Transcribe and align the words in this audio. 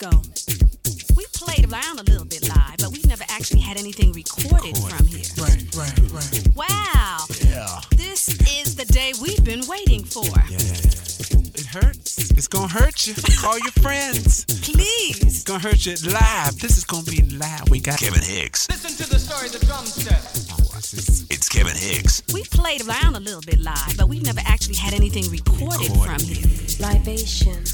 ago, 0.00 0.22
we 1.16 1.24
played 1.32 1.70
around 1.70 1.98
a 1.98 2.02
little 2.04 2.24
bit 2.24 2.48
live, 2.48 2.76
but 2.78 2.90
we've 2.92 3.06
never 3.06 3.24
actually 3.28 3.60
had 3.60 3.76
anything 3.76 4.12
recorded 4.12 4.76
from 4.76 5.06
here. 5.06 5.24
Right, 5.38 5.64
right, 5.74 5.98
right. 6.12 6.48
Wow. 6.54 7.24
Yeah. 7.44 7.80
This 7.96 8.28
is 8.60 8.76
the 8.76 8.84
day 8.84 9.12
we've 9.20 9.42
been 9.44 9.66
waiting 9.66 10.04
for. 10.04 10.24
It 10.24 11.66
hurts. 11.66 12.30
It's 12.30 12.46
gonna 12.46 12.68
hurt 12.68 13.06
you. 13.06 13.14
Call 13.40 13.58
your 13.58 13.72
friends. 13.82 14.44
Please. 14.62 15.22
It's 15.22 15.42
gonna 15.42 15.58
hurt 15.58 15.84
you 15.84 15.96
live. 16.12 16.58
This 16.60 16.78
is 16.78 16.84
gonna 16.84 17.02
be 17.02 17.22
live. 17.36 17.68
We 17.68 17.80
got 17.80 17.98
Kevin 17.98 18.22
Hicks. 18.22 18.68
Listen 18.68 18.94
to 19.04 19.10
the 19.10 19.18
story 19.18 19.48
the 19.48 19.64
drums 19.66 19.96
tell. 20.04 20.20
this 20.76 20.94
is 20.94 21.26
It's 21.30 21.48
Kevin 21.48 21.74
Hicks. 21.76 22.22
We 22.32 22.44
played 22.44 22.86
around 22.86 23.16
a 23.16 23.20
little 23.20 23.42
bit 23.42 23.58
live, 23.58 23.96
but 23.96 24.08
we've 24.08 24.24
never 24.24 24.40
actually 24.44 24.76
had 24.76 24.94
anything 24.94 25.28
recorded 25.30 25.90
from 25.90 26.20
here. 26.20 26.46
libation, 26.78 27.64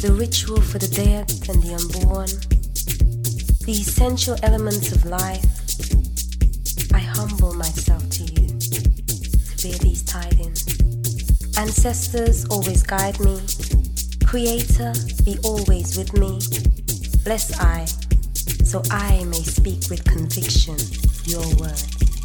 the 0.00 0.12
ritual 0.12 0.60
for 0.60 0.78
the 0.78 0.86
dead 0.86 1.28
and 1.50 1.60
the 1.60 1.74
unborn, 1.74 2.30
the 3.66 3.72
essential 3.72 4.36
elements 4.44 4.92
of 4.92 5.04
life. 5.04 5.44
I 6.94 7.00
humble 7.00 7.52
myself 7.54 8.08
to 8.10 8.22
you 8.22 8.46
to 8.46 9.62
bear 9.62 9.78
these 9.78 10.04
tidings. 10.04 10.66
Ancestors 11.58 12.44
always 12.46 12.84
guide 12.84 13.18
me. 13.18 13.40
Creator, 14.24 14.94
be 15.24 15.36
always 15.42 15.98
with 15.98 16.14
me. 16.14 16.38
Bless 17.24 17.58
I, 17.58 17.84
so 18.64 18.82
I 18.92 19.24
may 19.24 19.42
speak 19.42 19.90
with 19.90 20.04
conviction 20.04 20.78
your 21.24 21.42
word. 21.56 22.17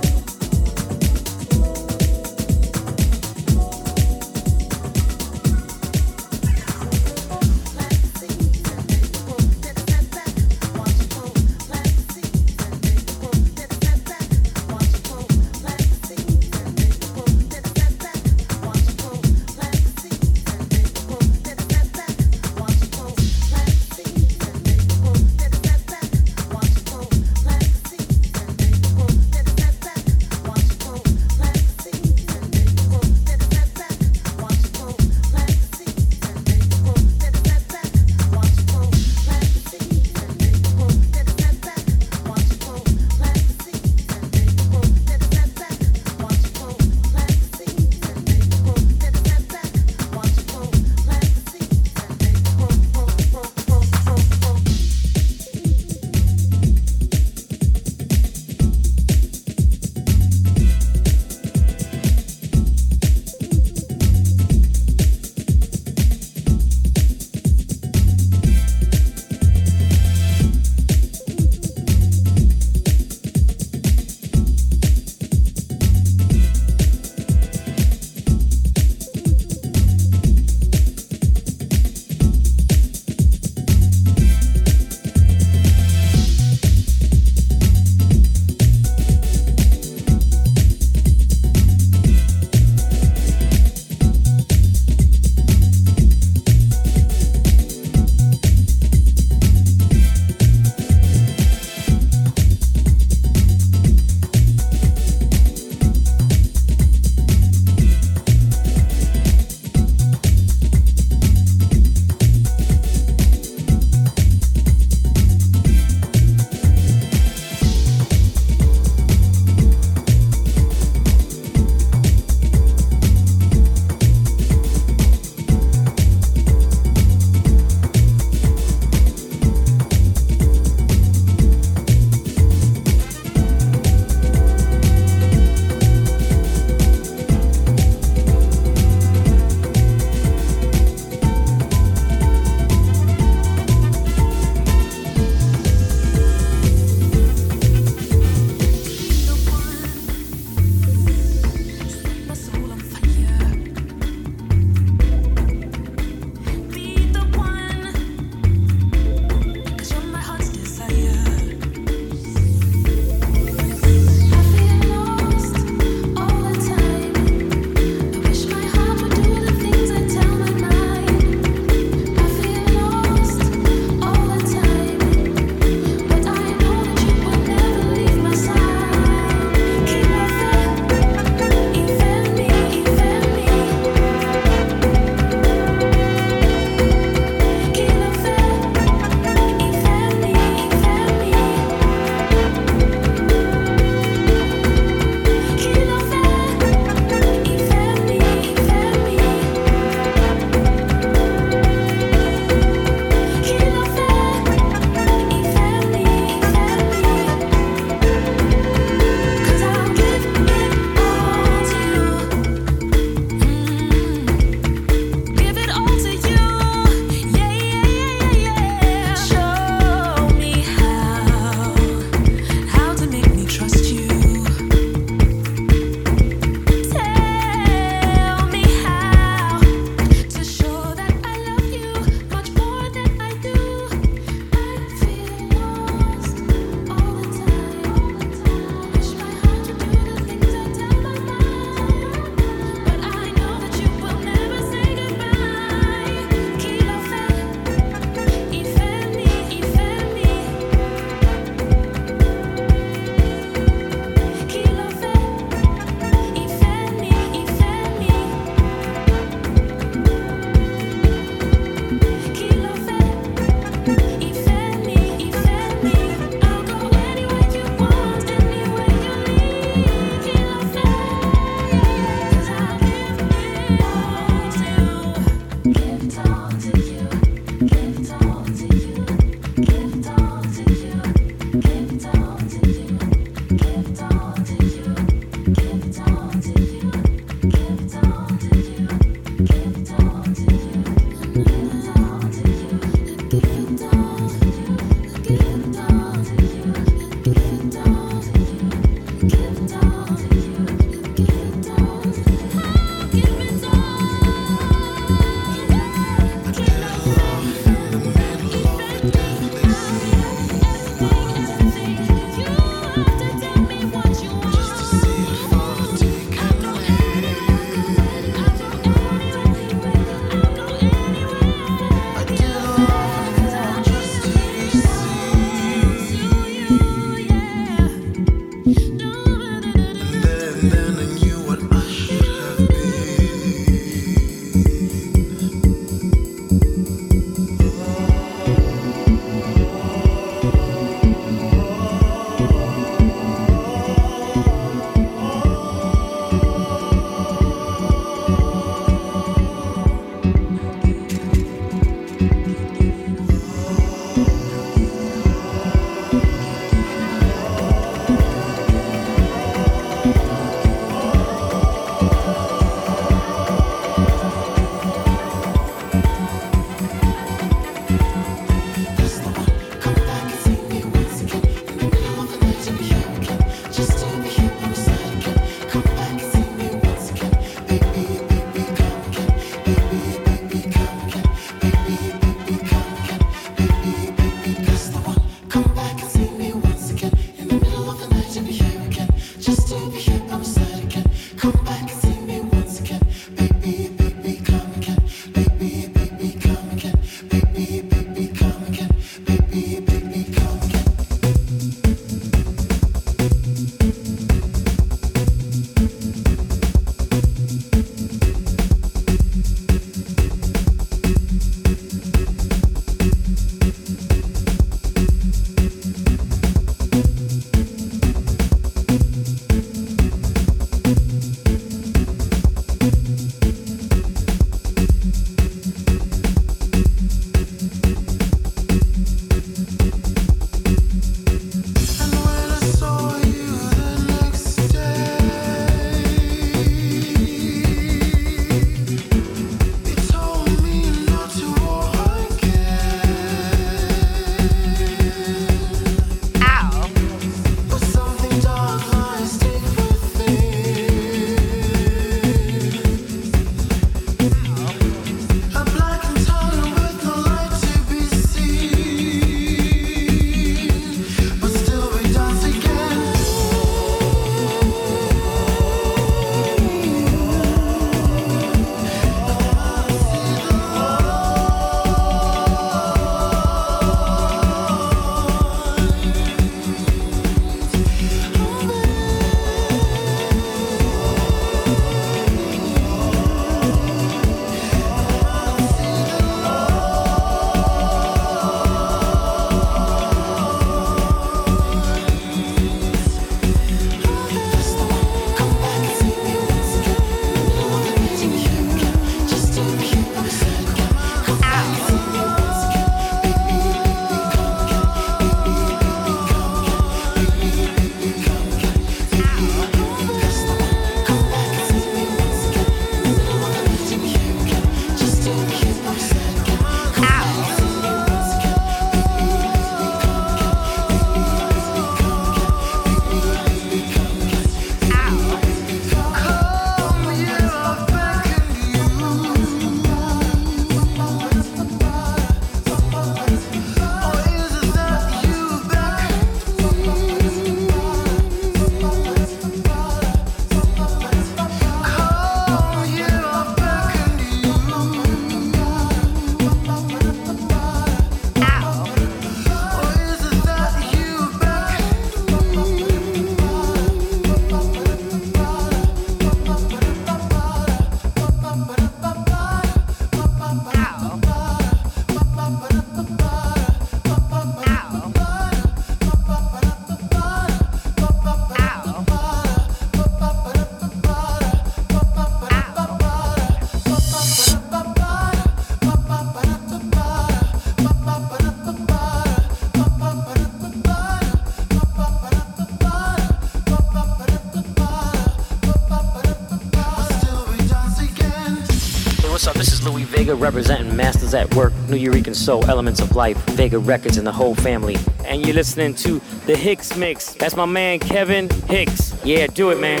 Representing 590.46 590.94
Masters 590.94 591.34
at 591.34 591.52
Work, 591.56 591.72
Nuyorican 591.88 592.32
Soul, 592.32 592.64
Elements 592.66 593.00
of 593.00 593.16
Life, 593.16 593.36
Vega 593.56 593.80
Records, 593.80 594.16
and 594.16 594.24
the 594.24 594.30
whole 594.30 594.54
family. 594.54 594.96
And 595.24 595.44
you're 595.44 595.56
listening 595.56 595.92
to 595.96 596.20
the 596.46 596.52
HixMix. 596.52 597.36
That's 597.36 597.56
my 597.56 597.66
man 597.66 597.98
Kevin 597.98 598.48
Hicks. 598.68 599.12
Yeah, 599.24 599.48
do 599.48 599.70
it, 599.70 599.80
man. 599.80 600.00